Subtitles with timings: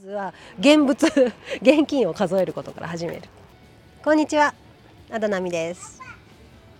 [0.00, 1.06] ずは現物
[1.60, 3.22] 現金を数えることから始める。
[4.02, 4.54] こんにちは。
[5.10, 6.00] あだなみです。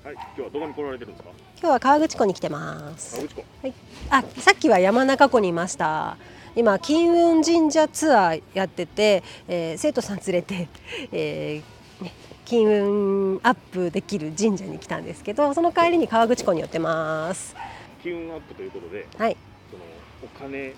[0.03, 1.31] はい、今日はどこに来られてるんですか？
[1.61, 3.17] 今日は川口湖に来てます。
[3.17, 3.45] 川口湖。
[3.63, 3.75] はい、
[4.11, 6.17] あさっきは山中湖にいました。
[6.57, 10.69] 今金運神社ツアーやってて、えー生徒さん連れて、
[11.13, 12.13] えーね、
[12.47, 17.55] 金運アップできる神社に来たんですけどその帰りに川口湖に寄ってます。
[18.03, 19.37] 金運アップということで、はい。
[19.71, 19.83] その
[20.25, 20.73] お金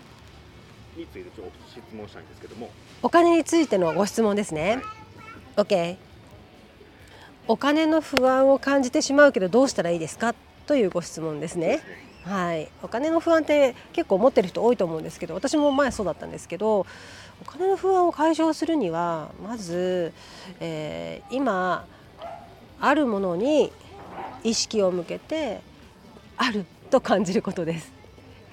[0.96, 2.70] についてちょっと質問したいんですけども。
[3.02, 4.80] お金についてのご質問ですね、
[5.56, 5.96] OK
[7.48, 10.34] お金の不安を感じてしまうけどどうしたらいいですか？
[10.66, 11.80] というご質問ですね。
[12.24, 16.86] はい、お金の不安って結構持ってる人多いと思うんですけど私も前そうだったんですけど
[17.40, 20.12] お金の不安を解消するにはまず、
[20.60, 21.84] えー今
[22.80, 23.72] あるものに
[24.44, 25.60] 意識を向けて
[26.36, 27.92] あると感じることです。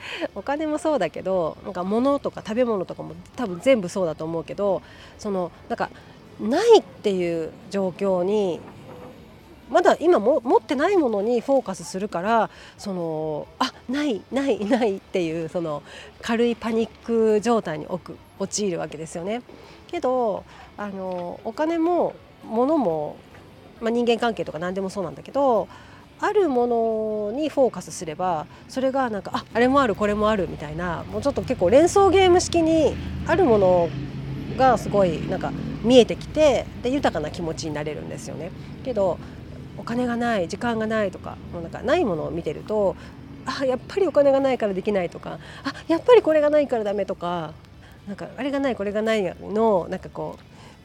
[0.35, 4.81] お金もそうだけどなんか物とか食べ物とかも多分全部そうだと思うけど
[5.17, 5.89] そのなんか
[6.39, 8.59] ないっていう状況に
[9.69, 15.83] まだ今も持ってないものにフォーカスするからそのあないないないっていうその
[16.21, 17.87] 軽いパニック状態に
[18.39, 19.41] 陥るわけですよね。
[19.87, 20.43] けど
[20.77, 23.17] あのお金も物も、
[23.81, 25.67] まあ、人間関係とか何でもそうなんだけど
[26.21, 32.93] あるものにフォーカスすればそれがなんかああれもあるこれもあるみたいなもうちょっと結構連想ゲーム式に
[33.25, 33.89] あるもの
[34.57, 35.51] がすごいなんか
[35.83, 38.51] 見えてきてで豊かな気持ちになれるんですよね。
[38.83, 39.17] けど
[39.77, 42.97] お金がない時間がないとかもうなんかないものを見てると
[43.45, 47.53] あやっぱりお金がないからできないとかあやっぱりこれがないからダメとか
[48.05, 50.37] なんかあれがないこれがないのなんかこ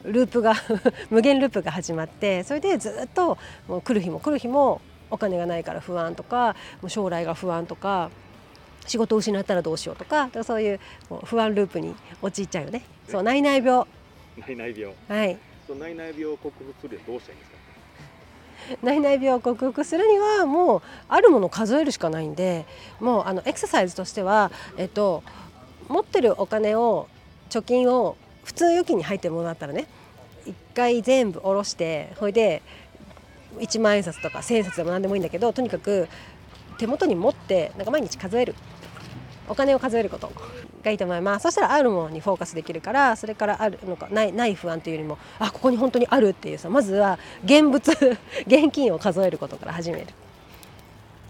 [0.05, 0.53] うループが
[1.09, 4.79] 無限ループが始まってそれでずっともう来る日も来る日も
[5.15, 8.11] お金がないから不安とかもう将来が不安とか
[8.85, 10.79] 仕事を失ったらどうしようとかそういう
[11.23, 12.83] 不安ループに陥っちゃうよね。
[13.09, 13.85] そう内々病
[14.37, 14.93] 内々病。
[15.07, 17.57] はいその内々病を克服するにはどうしたらいいんですか？
[18.83, 22.65] 内々病を克服するにはもうあるものを数えるしかないんで
[22.99, 25.23] もうあのエクササイズとしては、えっと、
[25.87, 27.07] 持ってるお金を
[27.49, 29.87] 貯金を普通預金に入ってるものだったらね
[30.45, 32.61] 一回全部下ろしてほいで
[33.59, 36.07] 1万円札とか1000円札でも何でもいいんだけどとにかく
[36.77, 38.55] 手元に持ってなんか毎日数える。
[39.47, 40.31] お金を数えること
[40.83, 41.43] がいいと思います。
[41.43, 47.91] そしたらあるものにフォーカスできるからそれからあるのかないない不安というよりもあここに本当にあるっていうさまずは現物
[48.47, 50.07] 現金を数えることから始める。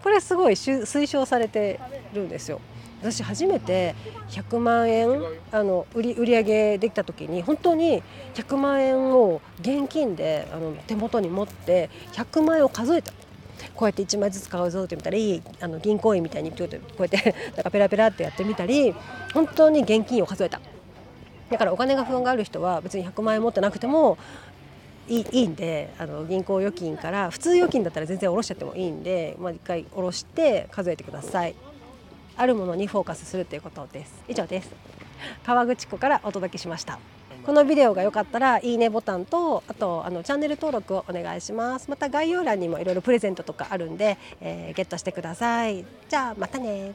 [0.04, 1.80] これすごい推奨されて
[2.14, 2.62] るんですよ。
[3.02, 3.96] 私初めて
[4.30, 8.02] 100万円あの売り売上げできた時に本当に
[8.34, 13.14] 100万円を現金であの手元に持って100万円を数えた。
[13.74, 16.68] こうやって1枚ずつ数えてみたりあの銀行員みたいにこうや
[17.06, 18.94] って なんかペラペラってやってみたり
[19.34, 20.62] 本当に現金を数えた。
[21.50, 24.18] だからお金が不安がある人は別に100万円持ってなくても
[25.08, 31.56] いいいいんであの銀行預金から普通預金だったら全然下ろしちゃってもいいんで、まあ、一回下ろして数えてください。
[32.38, 34.14] あるものにフォーカスするということです。
[34.28, 34.70] 以上です。
[35.46, 37.00] 川口湖からお届けしました。
[37.46, 41.90] このビデオが良かったらいいねボタンとあとあのチャンネル登録をお願いします。
[41.90, 45.86] また概要欄にもいろいろプレゼントとかあるんで、えーゲットしてください。
[46.10, 46.94] じゃあまたね